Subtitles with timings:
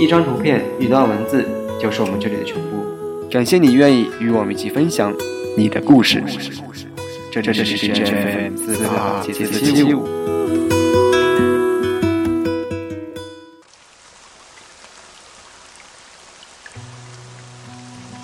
[0.00, 1.44] 一张图片、一段文字
[1.80, 3.28] 就是我们这里的全部。
[3.28, 5.12] 感谢你愿意与我们一起分享
[5.56, 6.22] 你的故事。
[7.32, 9.44] 这这这是 FM 四八七七
[9.74, 10.06] 七五。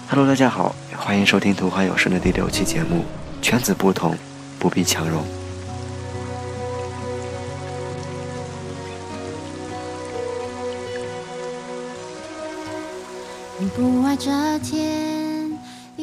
[0.08, 3.04] Hello，大家好，欢迎收听《图画有声》的第六期节目。
[3.42, 4.16] 圈子不同，
[4.60, 5.24] 不必强融。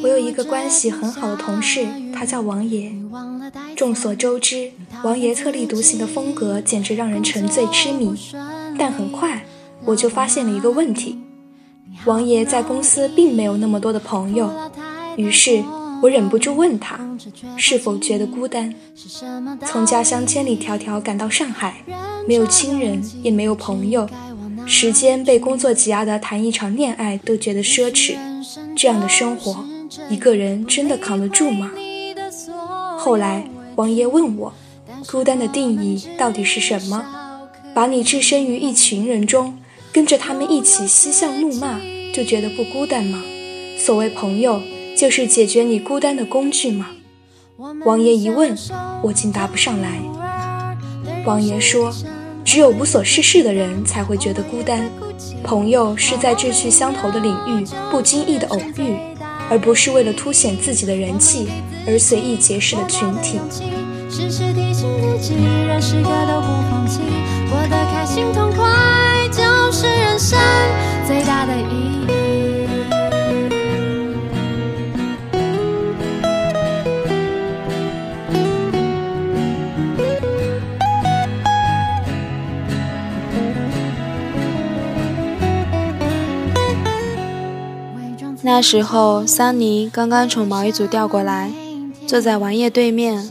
[0.02, 2.92] 我有一个关系很好的同事，他叫王爷。
[3.74, 4.70] 众所周知，
[5.02, 8.14] 王爷特立独行的风格简直让人沉醉痴迷。
[8.78, 9.46] 但很快，
[9.86, 11.18] 我就发现了一个问题：
[12.04, 14.50] 王爷在公司并没有那么多的朋友。
[15.16, 15.64] 于是
[16.02, 16.98] 我忍不住问他，
[17.56, 18.74] 是否觉得孤单？
[19.64, 21.82] 从家乡千里迢迢赶到上海，
[22.28, 24.06] 没有亲人，也没有朋友。
[24.66, 28.16] 时间被工作挤压的，谈一场恋爱都觉得奢侈。
[28.76, 29.64] 这样的生活，
[30.08, 31.70] 一个人真的扛得住吗？
[32.98, 34.52] 后来，王爷问我，
[35.06, 37.04] 孤单的定义到底是什么？
[37.74, 39.58] 把你置身于一群人中，
[39.92, 41.80] 跟着他们一起嬉笑怒骂，
[42.12, 43.22] 就觉得不孤单吗？
[43.78, 44.60] 所谓朋友，
[44.96, 46.90] 就是解决你孤单的工具吗？
[47.84, 48.56] 王爷一问，
[49.02, 50.00] 我竟答不上来。
[51.24, 51.92] 王爷说。
[52.44, 54.90] 只有无所事事的人才会觉得孤单，
[55.42, 58.96] 朋友是在志趣相投的领域不经意的偶遇，
[59.48, 61.48] 而不是为了凸显自己的人气
[61.86, 63.38] 而随意结识的群体。
[64.10, 65.34] 时时提醒自己，
[65.66, 67.00] 任时刻都不放弃，
[67.50, 68.68] 过得开心痛快
[69.30, 70.38] 就是人生
[71.06, 72.21] 最大的意义。
[88.44, 91.52] 那时候，桑尼刚刚从毛衣组调过来，
[92.08, 93.30] 坐在王爷对面。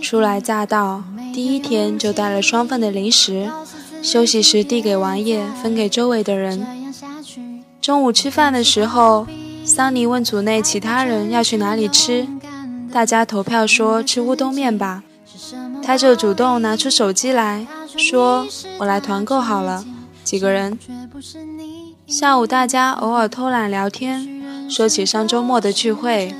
[0.00, 3.50] 初来乍到，第一天就带了双份的零食，
[4.00, 6.64] 休息时递给王爷，分给周围的人。
[7.80, 9.26] 中午吃饭的时候，
[9.64, 12.28] 桑尼问组内其他人要去哪里吃，
[12.92, 15.02] 大家投票说吃乌冬面吧，
[15.82, 17.66] 他就主动拿出手机来
[17.96, 18.46] 说
[18.78, 19.84] ：“我来团购好了，
[20.22, 20.78] 几个人。”
[22.06, 24.33] 下午大家偶尔偷懒聊天。
[24.68, 26.34] 说起上周末的聚会，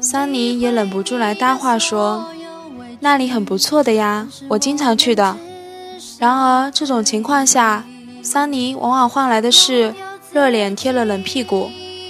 [0.00, 2.26] 桑尼也忍不住来搭话说
[3.00, 5.36] ：“那里很不错的呀，我经常去的。”
[6.18, 7.84] 然而这种情况下，
[8.22, 9.94] 桑尼往往换来的是
[10.32, 11.68] 热脸贴了冷屁股，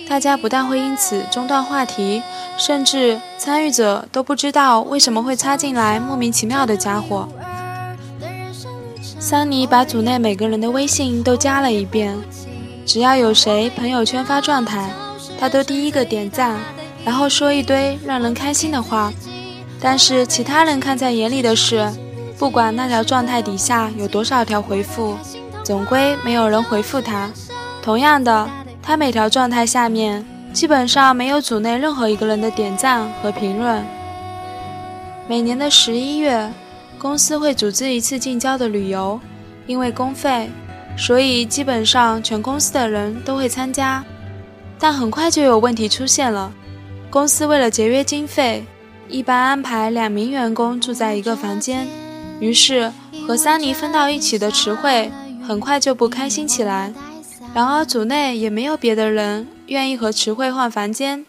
[0.08, 2.22] 大家不但会因此中断话题，
[2.58, 7.28] 甚至参与者都不知道为什么会插进来莫名其妙的家伙。
[9.18, 12.14] 桑尼把组内每个人的微信都加了一遍，
[12.84, 14.90] 只要有谁朋友圈发状态。
[15.44, 16.58] 他都第一个点赞，
[17.04, 19.12] 然后说一堆让人开心的话，
[19.78, 21.86] 但是其他人看在眼里的是，
[22.38, 25.18] 不管那条状态底下有多少条回复，
[25.62, 27.30] 总归没有人回复他。
[27.82, 28.48] 同样的，
[28.82, 33.84] 他每条状态下面基本上没有组内任何一个人的点赞和评论。
[35.28, 36.50] 每年的十一月，
[36.98, 39.20] 公司会组织一次近郊的旅游，
[39.66, 40.48] 因为公费，
[40.96, 44.02] 所以基本上全公司的人都会参加。
[44.84, 46.52] 但很快就有问题出现了。
[47.08, 48.66] 公司为了节约经费，
[49.08, 51.86] 一般安排两名员工住在一个房间。
[52.38, 52.92] 于是
[53.26, 55.10] 和桑尼分到一起的池慧
[55.42, 56.92] 很快就不开心起来。
[57.54, 61.24] 然而组内也没有别的人愿意和池慧换房间。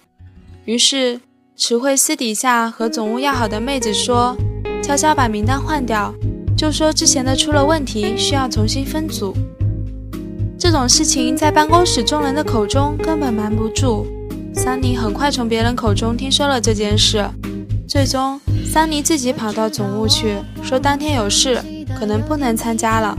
[0.66, 1.22] 于是
[1.56, 4.36] 池慧私底下和总务要好的妹子说，
[4.84, 6.14] 悄悄把名单换掉，
[6.58, 9.34] 就说之前的出了问题，需要重新分组。
[10.58, 14.08] 这种事情在办公室众人的口中根本瞒不住。
[14.54, 17.26] 桑尼很快从别人口中听说了这件事，
[17.88, 21.62] 最终桑尼自己跑到总务去，说当天有事，
[22.00, 23.18] 可能不能参加了。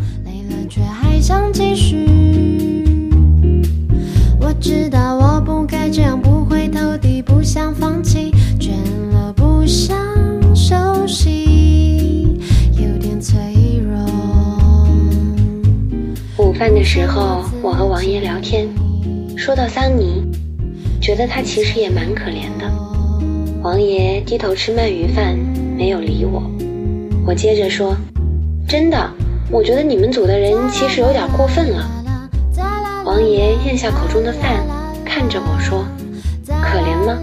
[0.69, 3.09] 却还想继续
[4.41, 8.71] 我知道我不该这样，不回头地，不想放弃，倦
[9.13, 9.97] 了不想
[10.55, 10.75] 休
[11.07, 11.46] 息，
[16.59, 18.67] 饭的时候，我和王爷聊天，
[19.37, 20.25] 说到桑尼，
[21.03, 22.67] 觉得他其实也蛮可怜的。
[23.63, 25.37] 王爷低头吃鳗鱼饭，
[25.77, 26.43] 没有理我。
[27.27, 27.95] 我接着说，
[28.67, 29.11] 真的，
[29.51, 31.87] 我觉得你们组的人其实有点过分了。
[33.05, 34.65] 王爷咽下口中的饭，
[35.05, 35.85] 看着我说，
[36.63, 37.19] 可怜吗？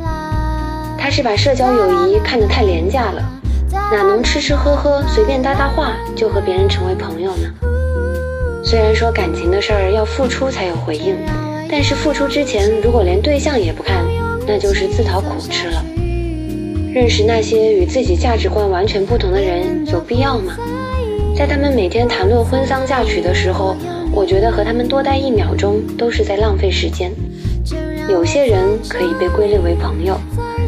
[0.99, 3.23] 他是把社交友谊看得太廉价了，
[3.91, 7.72] 哪能吃吃喝喝随便搭搭话就和别人成为朋友呢？
[8.73, 11.15] 虽然说感情的事儿要付出才有回应，
[11.69, 14.03] 但是付出之前如果连对象也不看，
[14.47, 15.85] 那就是自讨苦吃了。
[16.91, 20.57] 认识那些与自己价值观完全不同的人有必要吗？
[21.37, 23.75] 在他们每天谈论婚丧嫁娶的时候，
[24.11, 27.11] 我觉得和他们多待一秒钟都是在浪费时间。
[28.09, 30.19] 有些人可以被归类为朋友，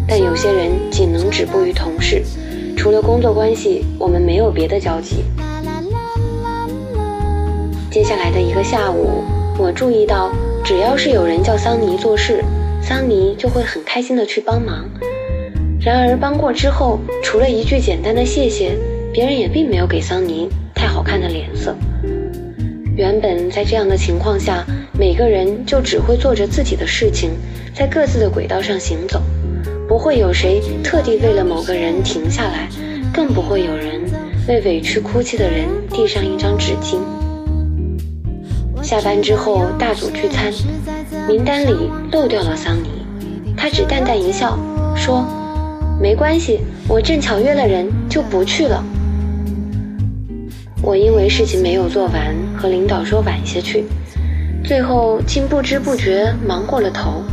[0.07, 2.21] 但有些人仅能止步于同事，
[2.77, 5.23] 除了工作关系，我们没有别的交集。
[7.95, 9.23] 接下来的一个下午，
[9.57, 10.29] 我注意到，
[10.65, 12.43] 只要是有人叫桑尼做事，
[12.83, 14.85] 桑尼就会很开心的去帮忙。
[15.79, 18.77] 然而帮过之后，除了一句简单的谢谢，
[19.13, 21.73] 别人也并没有给桑尼太好看的脸色。
[22.97, 24.65] 原本在这样的情况下，
[24.99, 27.29] 每个人就只会做着自己的事情，
[27.73, 29.21] 在各自的轨道上行走，
[29.87, 32.67] 不会有谁特地为了某个人停下来，
[33.13, 34.01] 更不会有人
[34.49, 36.97] 为委屈哭泣的人递上一张纸巾。
[38.85, 40.53] 下班之后大组聚餐，
[41.27, 43.03] 名单里漏掉了桑尼，
[43.57, 44.55] 他只淡淡一笑
[44.95, 45.25] 说。
[45.99, 48.83] 没关系，我正巧约了人，就不去了。
[50.83, 53.85] 我因为事情没有做完，和领导说晚些去，
[54.63, 57.23] 最后竟不知不觉忙过了头。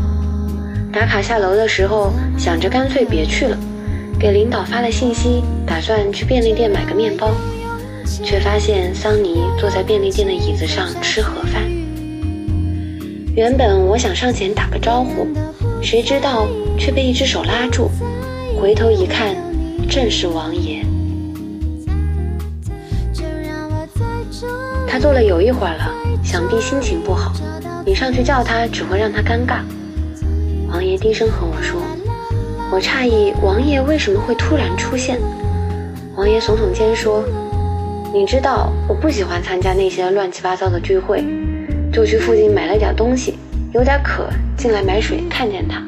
[0.90, 3.58] 打卡下楼的时候，想着干脆别去了，
[4.18, 7.30] 给领导发了信息，打算去便利店买个面包，
[8.22, 11.62] 却发现桑尼坐在便利店的椅子上吃盒饭。
[13.34, 15.26] 原本我想上前打个招呼，
[15.80, 16.46] 谁知道
[16.78, 17.90] 却被一只手拉住。
[18.60, 19.34] 回头一看，
[19.88, 20.84] 正是王爷。
[24.86, 25.90] 他坐了有一会儿了，
[26.22, 27.32] 想必心情不好。
[27.84, 29.62] 你上去叫他，只会让他尴尬。
[30.68, 31.80] 王爷低声和我说
[32.70, 35.18] ：“我诧异王爷为什么会突然出现。”
[36.14, 37.24] 王爷耸耸肩说
[38.14, 41.24] ：“你知道我不喜欢参加那些乱七八糟的聚会，
[41.90, 43.38] 就去附近买了点东西，
[43.72, 45.82] 有点渴，进来买水，看见他。”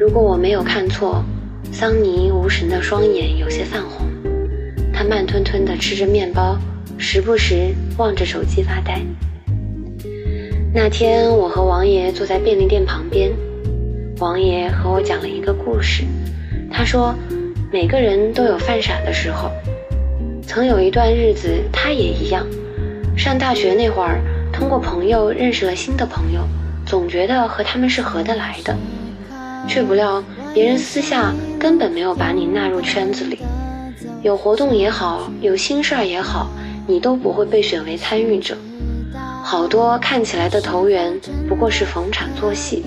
[0.00, 1.22] 如果我没有看错，
[1.70, 4.06] 桑尼无神的双眼有些泛红，
[4.94, 6.58] 他慢吞吞地吃着面包，
[6.96, 9.02] 时不时望着手机发呆。
[10.72, 13.30] 那天，我和王爷坐在便利店旁边，
[14.20, 16.02] 王爷和我讲了一个故事。
[16.72, 17.14] 他说，
[17.70, 19.50] 每个人都有犯傻的时候，
[20.54, 22.46] 曾有一段日子，他也一样。
[23.16, 24.20] 上大学那会儿，
[24.52, 26.42] 通过朋友认识了新的朋友，
[26.86, 28.76] 总觉得和他们是合得来的。
[29.66, 30.22] 却不料，
[30.54, 33.40] 别人私下根本没有把你纳入圈子里，
[34.22, 36.48] 有活动也好，有心事儿也好，
[36.86, 38.56] 你都不会被选为参与者。
[39.42, 41.18] 好多看起来的投缘，
[41.48, 42.84] 不过是逢场作戏。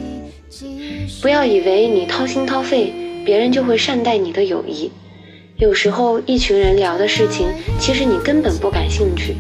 [1.22, 2.94] 不要以为你掏心掏肺，
[3.26, 4.90] 别人就会善待你的友谊。
[5.58, 7.48] 有时候一群人聊的事情，
[7.80, 9.36] 其实你根本不感兴趣，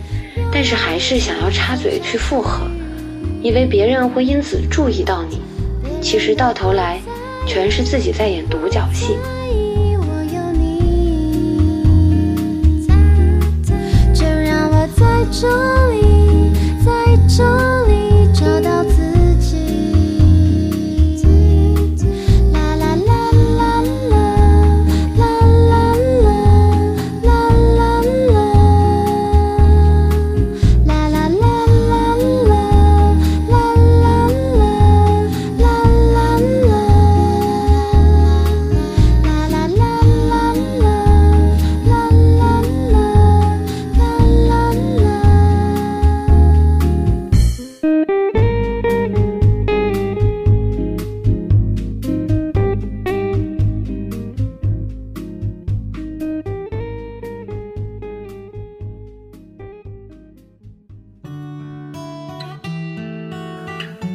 [0.52, 2.68] 但是还是想要插嘴去附和，
[3.44, 5.40] 以为别人会因此注意到你，
[6.02, 7.00] 其实到头来。
[7.46, 9.16] 全是自己在演独角戏。
[14.14, 15.48] 就让我在这
[15.92, 16.27] 里，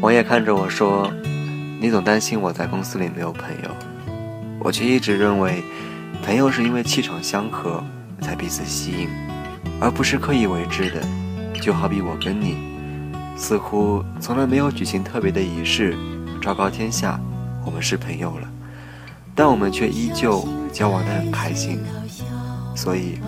[0.03, 1.09] 王爷看着我说
[1.81, 3.71] ：“你总担心我在公司里没有朋友，
[4.59, 5.63] 我却一直认为，
[6.25, 7.81] 朋友是因为气场相合
[8.21, 9.09] 才彼此吸引，
[9.81, 11.01] 而不是刻意为之的。
[11.61, 12.57] 就好比我跟你，
[13.37, 15.97] 似乎从来没有举行特别的仪式，
[16.41, 17.21] 昭告天下
[17.65, 18.49] 我们是朋友了，
[19.37, 21.79] 但我们却依旧交往得很开心。
[22.75, 23.21] 所以，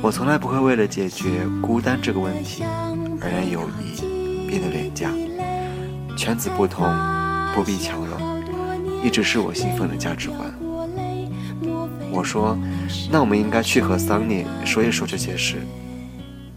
[0.00, 2.64] 我从来不会为了解决孤单这个问题，
[3.20, 5.10] 而让友谊变得廉价。”
[6.16, 6.86] 圈子不同，
[7.54, 8.42] 不必强融，
[9.02, 10.40] 一直是我信奉的价值观。
[12.10, 12.56] 我说，
[13.10, 15.56] 那我们应该去和桑尼说一说这些事。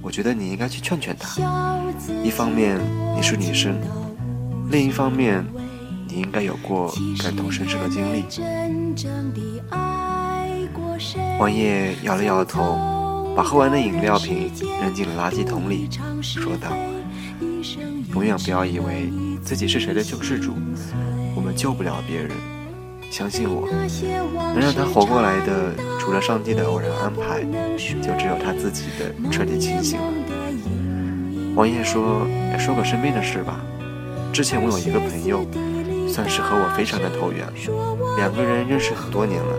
[0.02, 1.42] 我觉得你应该去劝劝他。
[2.24, 2.80] 一方面
[3.16, 3.76] 你是女生，
[4.70, 5.44] 另一方面
[6.08, 8.24] 你应该有过感同身受的经历。
[11.40, 12.78] 王爷摇了摇头，
[13.36, 15.90] 把喝完的饮料瓶扔进了垃圾桶里，
[16.22, 16.70] 说道
[18.14, 19.12] ：“永远不要以为
[19.48, 20.56] 自己是谁的救世主，
[21.34, 22.32] 我们救不了别人。
[23.10, 23.66] 相信我，
[24.54, 27.46] 能让他活过来的，除了上帝的偶然安排，
[27.77, 30.13] 就只有他自己的彻底清醒了。”
[31.56, 32.27] 王爷说
[32.60, 33.62] ：“说个身边的事吧。
[34.34, 35.48] 之前我有一个朋友，
[36.10, 37.48] 算是和我非常的投缘，
[38.18, 39.56] 两个人认识很多年了。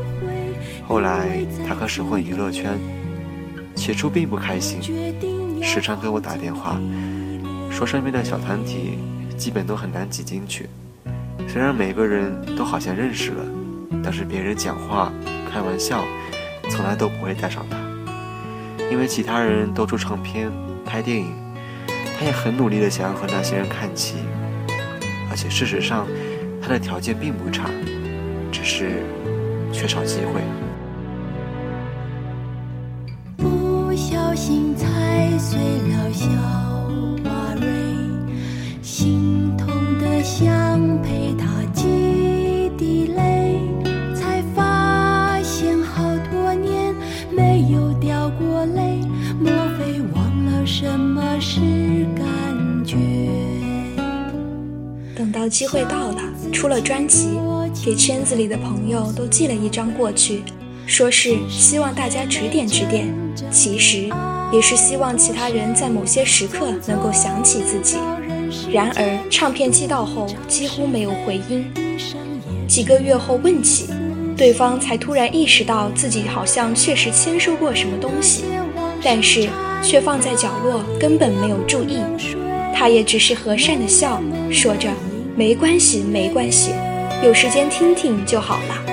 [0.87, 2.78] 后来他开始混娱乐圈。”
[3.75, 4.83] 起初并不开心，
[5.62, 6.78] 时常给我打电话，
[7.71, 8.99] 说身边的小团体
[9.38, 10.68] 基本都很难挤进去。
[11.47, 13.45] 虽然每个人都好像认识了，
[14.02, 15.11] 但是别人讲话、
[15.50, 16.04] 开玩笑，
[16.68, 17.78] 从来都不会带上他。
[18.90, 20.50] 因为其他人都出唱片、
[20.85, 21.33] 拍电影，
[22.18, 24.16] 他也很努力的想要和那些人看齐。
[25.30, 26.07] 而且事实上，
[26.61, 27.71] 他的条件并不差，
[28.50, 29.04] 只是
[29.73, 30.42] 缺少机会。
[33.37, 34.87] 不小心踩
[35.38, 36.26] 碎了小
[55.59, 56.23] 机会到了，
[56.53, 57.31] 出了专辑，
[57.85, 60.45] 给圈子里的朋友都寄了一张过去，
[60.87, 63.12] 说是希望大家指点指点，
[63.50, 64.09] 其实。
[64.53, 67.97] 也是希望其他人在某些时刻能够想起自己。
[68.71, 71.67] 然而，唱片寄到后几乎没有回音。
[72.69, 73.88] 几个月后问起，
[74.37, 78.45] 对方才突然意识到自己好像确实签收过什么东西，
[79.03, 79.49] 但是
[79.83, 81.99] 却放在角落，根本没有注意。
[82.73, 84.23] 他也只是和善的笑，
[84.53, 84.88] 说着
[85.38, 86.73] ：“没关系，没关系，
[87.23, 88.85] 有时间听听就好了。”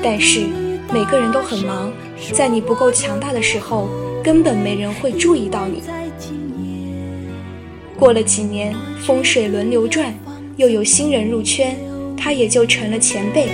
[0.00, 0.46] 但是
[0.94, 1.92] 每个人都很忙，
[2.32, 3.88] 在你不够强大的时候。
[4.22, 5.84] 根本没人会注意到你。
[7.96, 10.12] 过了几年，风水轮流转，
[10.56, 11.76] 又有新人入圈，
[12.16, 13.46] 他也就成了前辈。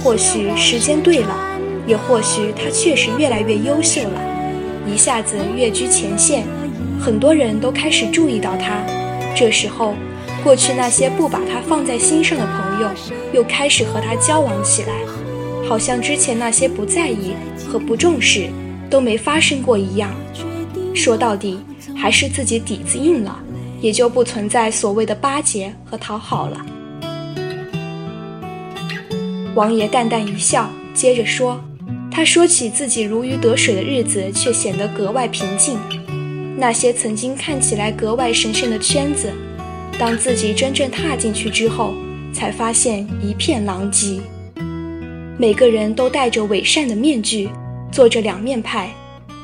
[0.00, 4.20] 或许时间对了，也或许他确实越来越优秀了，
[4.86, 6.44] 一下子跃居前线，
[7.00, 8.84] 很多人都开始注意到他。
[9.34, 9.94] 这时候，
[10.42, 12.88] 过去那些不把他放在心上的朋友，
[13.32, 14.92] 又开始和他交往起来，
[15.68, 17.34] 好像之前那些不在意
[17.68, 18.48] 和不重视。
[18.90, 20.14] 都没发生过一样，
[20.94, 21.58] 说到底
[21.96, 23.42] 还是自己底子硬了，
[23.80, 26.66] 也就不存在所谓的巴结和讨好了。
[29.54, 31.58] 王爷淡淡一笑，接着说
[32.12, 35.78] ：“他说起自己如鱼得水的日子，却显得格外平静。
[36.58, 39.32] 那些曾经看起来格外神圣的圈子，
[39.98, 41.94] 当自己真正踏进去之后，
[42.32, 44.20] 才发现一片狼藉。
[45.38, 47.48] 每个人都戴着伪善的面具。”
[47.92, 48.88] 做着两面派，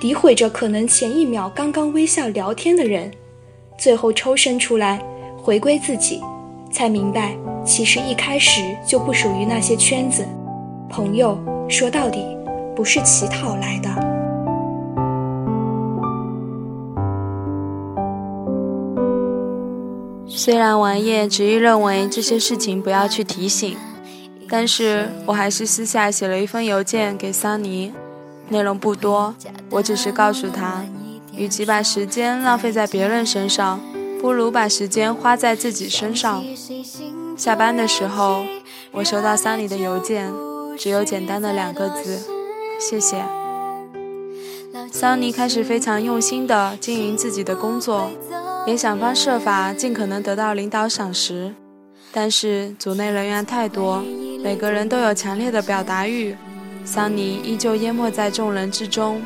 [0.00, 3.10] 诋毁着可能前一秒刚刚微笑聊天的人，
[3.76, 4.98] 最后抽身出来，
[5.36, 6.22] 回归自己，
[6.72, 10.26] 才明白其实一开始就不属于那些圈子。
[10.88, 11.38] 朋友
[11.68, 12.24] 说到底
[12.74, 14.07] 不是乞讨来的。
[20.38, 23.76] 虽然王爷执意认为这些事情不要去提醒，
[24.48, 27.92] 但是我还是私下写了一封邮件给桑尼。
[28.48, 29.34] 内容不多，
[29.68, 30.84] 我只是告诉他，
[31.34, 33.80] 与其把时间浪费在别人身上，
[34.20, 36.44] 不如把时间花在自己身上。
[37.36, 38.44] 下班的时候，
[38.92, 40.32] 我收到桑尼的邮件，
[40.78, 42.20] 只有简单的两个字：
[42.78, 43.24] 谢谢。
[44.92, 48.08] 桑尼开始非常用心地经营自己的工作，
[48.68, 51.54] 也想方设法尽可能得到领导赏识，
[52.12, 54.04] 但是组内人员太多，
[54.44, 56.36] 每个人都有强烈的表达欲。
[56.84, 59.22] 桑尼依旧淹没在众人之中，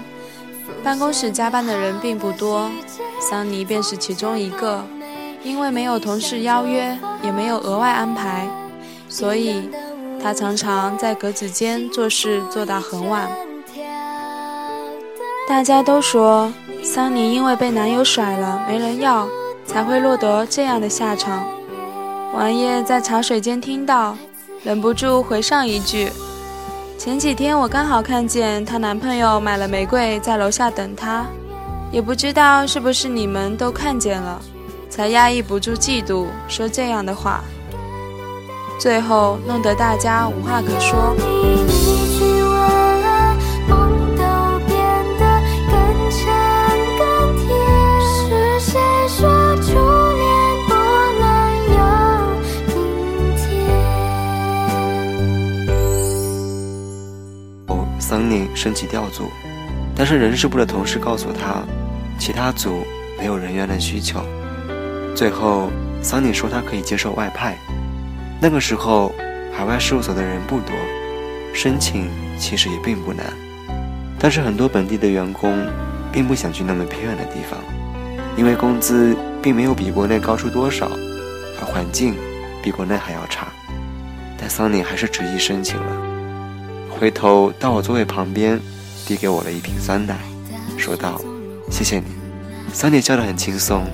[0.84, 2.70] 办公室加班的人并不多，
[3.20, 4.84] 桑尼便是其中一个。
[5.42, 8.48] 因为没有同事邀约，也没有额外安排，
[9.08, 9.68] 所以
[10.22, 13.28] 他常常在格子间做事做到很晚。
[15.52, 16.50] 大家都说
[16.82, 19.28] 桑尼因为被男友甩了，没人要，
[19.66, 21.44] 才会落得这样的下场。
[22.32, 24.16] 王爷在茶水间听到，
[24.64, 26.10] 忍不住回上一句。
[26.96, 31.26] 前几天我刚好看见她男朋友买了玫瑰在楼下等她，
[31.92, 34.40] 也不知道是不是你们都看见了，
[34.88, 37.44] 才压抑不住嫉妒说这样的话，
[38.80, 41.61] 最后弄得大家无话可说。
[58.54, 59.30] 申请调组，
[59.94, 61.62] 但是人事部的同事告诉他，
[62.18, 62.84] 其他组
[63.18, 64.20] 没有人员的需求。
[65.14, 65.70] 最后，
[66.02, 67.56] 桑尼说他可以接受外派。
[68.40, 69.12] 那个时候，
[69.56, 70.74] 海外事务所的人不多，
[71.54, 72.08] 申请
[72.38, 73.26] 其实也并不难。
[74.18, 75.66] 但是很多本地的员工
[76.12, 77.58] 并不想去那么偏远的地方，
[78.36, 80.88] 因为工资并没有比国内高出多少，
[81.60, 82.14] 而环境
[82.62, 83.46] 比国内还要差。
[84.38, 86.11] 但桑尼还是执意申请了。
[87.02, 88.60] 回头到我座位旁边，
[89.04, 90.16] 递给我了一瓶酸奶，
[90.78, 91.20] 说道
[91.68, 92.04] ：“谢谢你。”
[92.72, 93.84] 桑尼笑得很轻松。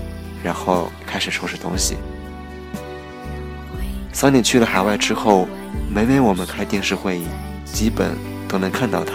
[0.44, 1.96] 然后开始收拾东西。
[4.12, 5.48] 桑尼去了海外之后，
[5.90, 7.24] 每每我们开电视会议，
[7.64, 8.10] 基本
[8.46, 9.14] 都能看到他。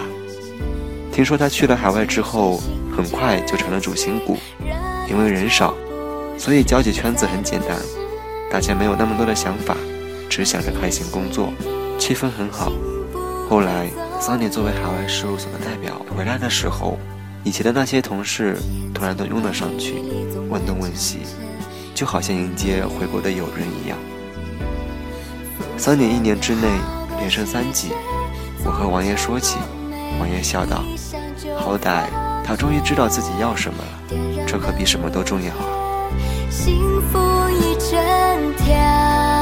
[1.12, 2.60] 听说他去了海外之后，
[2.96, 4.36] 很快就成了主心骨，
[5.08, 5.72] 因为人少，
[6.36, 7.78] 所以交际圈子很简单，
[8.50, 9.76] 大家没有那么多的想法，
[10.28, 11.52] 只想着开心工作，
[11.96, 12.72] 气氛很好。
[13.48, 16.98] 后来，桑尼作为海外事务所的代表回来的时候。
[17.46, 18.56] 以前的那些同事
[18.94, 19.96] 突然都拥了上去，
[20.48, 21.18] 问东问西，
[21.94, 23.98] 就好像迎接回国的友人一样。
[25.76, 26.62] 三年一年之内
[27.18, 27.90] 连升三级，
[28.64, 29.58] 我和王爷说起，
[30.18, 30.82] 王爷笑道
[31.54, 32.06] ：“好歹
[32.42, 35.52] 他终于知道自己要什么了，这可比什么都重要。”
[36.48, 36.74] 幸
[37.12, 37.18] 福
[37.50, 39.33] 一整条。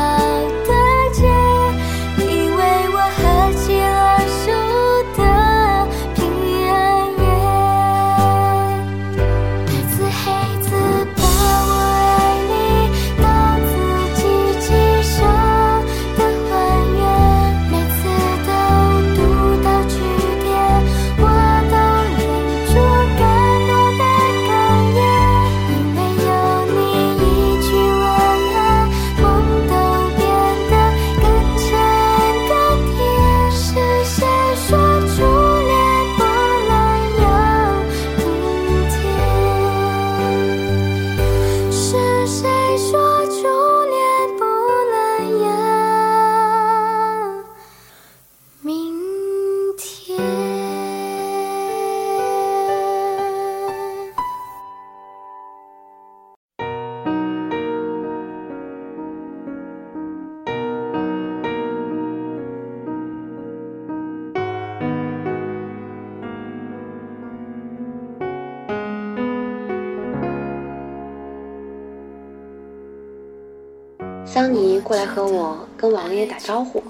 [74.33, 76.83] 桑尼过来和我跟王爷打招呼，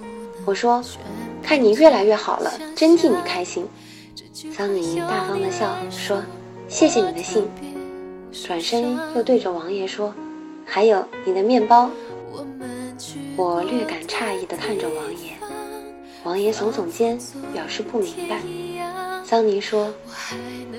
[0.44, 0.80] 我说
[1.42, 3.66] ：“看你越来越好了，真替你开心。”
[4.54, 6.22] 桑尼大方的笑说
[6.70, 7.44] ：“谢谢你的信。”
[8.46, 10.14] 转身又对着王爷说
[10.64, 11.90] ：“还有你的面包。”
[13.34, 15.32] 我略感诧异的看着王爷，
[16.22, 17.18] 王爷耸耸肩
[17.52, 18.40] 表示不明白。
[19.24, 19.92] 桑尼说：“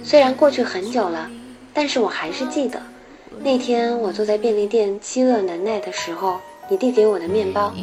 [0.02, 1.30] 虽然过去很久了，
[1.74, 2.82] 但是我还是记得
[3.42, 7.74] 那天我坐在便利店饥饿难耐的时候。”你递给我的面包，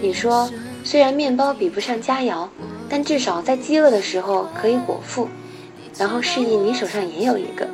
[0.00, 0.48] 你说
[0.84, 2.46] 虽然面包比不上佳肴，
[2.88, 5.28] 但至少在饥饿的时候可以果腹，
[5.98, 7.66] 然后示意你手上也有一个。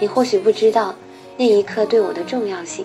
[0.00, 0.94] 你或许不知道
[1.36, 2.84] 那一刻对我的重要性，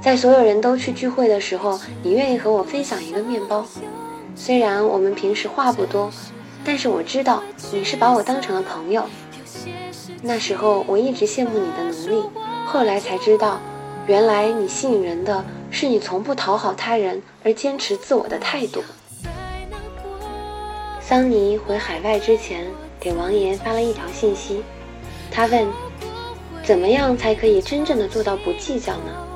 [0.00, 3.64] 在所有人都去聚会的时候，你愿意和我分享一个面包。
[4.34, 6.10] 虽然我们平时话不多，
[6.64, 9.04] 但是我知道你是把我当成了朋友。
[10.22, 12.24] 那时候我一直羡慕你的能力，
[12.66, 13.60] 后来才知道，
[14.06, 15.44] 原来你吸引人的。
[15.70, 18.82] 是你从不讨好他人而坚持自我的态度。
[21.00, 22.66] 桑尼回海外之前，
[23.00, 24.62] 给王爷发了一条信息，
[25.30, 25.66] 他问
[26.62, 29.26] ：“怎么样才可以真正的做到不计较呢？”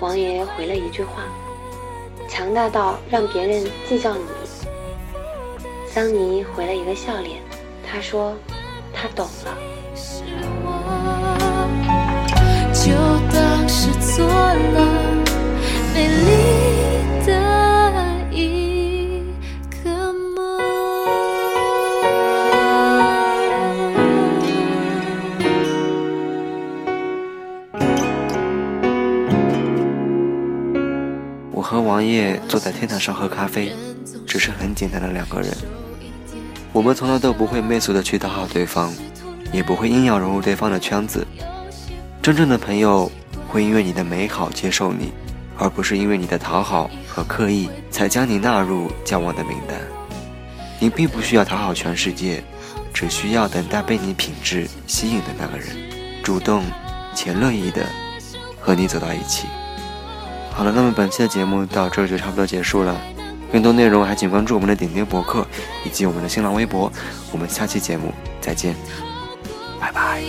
[0.00, 1.24] 王爷回了一句话
[2.28, 4.24] ：“强大到让别人计较你。”
[5.86, 7.40] 桑尼回了一个笑脸，
[7.84, 8.34] 他说
[8.92, 9.54] ：“他懂了。”
[12.72, 12.92] 就
[13.32, 15.27] 当是做了。
[15.98, 17.32] 美丽的
[18.30, 19.20] 一
[19.68, 20.46] 个梦。
[31.50, 33.72] 我和王爷坐在天台上喝咖啡，
[34.24, 35.50] 只是很简单的两个人。
[36.72, 38.92] 我们从来都不会媚俗的去讨好对方，
[39.52, 41.26] 也不会硬要融入对方的圈子。
[42.22, 43.10] 真正的朋友
[43.48, 45.12] 会因为你的美好接受你。
[45.58, 49.76] 而不是因为你的讨好和刻意才将你纳入交往的名单。
[50.78, 52.42] 你并不需要讨好全世界，
[52.94, 55.68] 只需要等待被你品质吸引的那个人，
[56.22, 56.62] 主动
[57.14, 57.84] 且乐意的
[58.60, 59.48] 和你走到一起。
[60.52, 62.96] 好了，那么本期的节目到这就差不多结束了。
[63.50, 65.46] 更多内容还请关注我们的点点博客
[65.84, 66.92] 以及我们的新浪微博。
[67.32, 68.74] 我们下期节目再见，
[69.80, 70.22] 拜拜。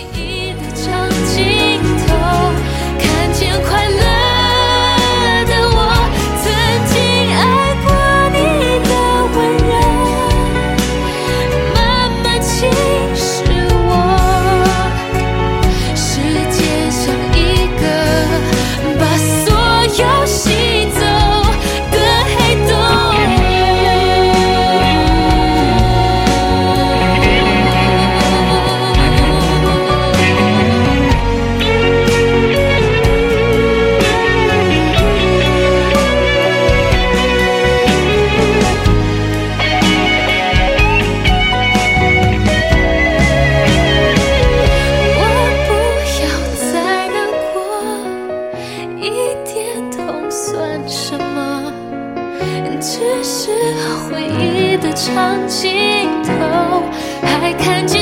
[49.20, 51.72] 一点痛算什么？
[52.80, 53.50] 只是
[54.08, 55.70] 回忆的长镜
[56.24, 56.32] 头
[57.22, 57.99] 还看见